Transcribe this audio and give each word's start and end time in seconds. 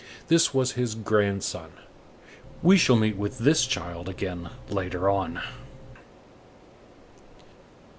This 0.29 0.51
was 0.51 0.71
his 0.71 0.95
grandson. 0.95 1.73
We 2.63 2.75
shall 2.75 2.95
meet 2.95 3.17
with 3.17 3.37
this 3.37 3.67
child 3.67 4.09
again 4.09 4.49
later 4.67 5.07
on. 5.09 5.41